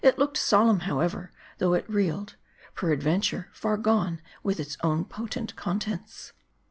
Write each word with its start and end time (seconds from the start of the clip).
looked 0.17 0.35
solemn, 0.35 0.79
however, 0.79 1.31
though 1.59 1.75
it 1.75 1.87
reeled; 1.87 2.35
peradventure, 2.73 3.49
far 3.53 3.77
gone 3.77 4.19
with 4.41 4.59
its 4.59 4.75
own 4.81 5.05
potent 5.05 5.55
contents. 5.55 6.33